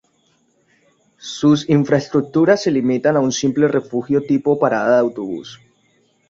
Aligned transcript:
Sus 1.19 1.69
infraestructuras 1.69 2.63
se 2.63 2.71
limitan 2.71 3.17
a 3.17 3.19
un 3.19 3.31
simple 3.31 3.67
refugio 3.67 4.23
tipo 4.25 4.57
parada 4.57 4.95
de 4.95 5.01
autobús. 5.01 5.59